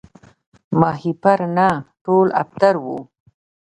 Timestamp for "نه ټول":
1.57-2.27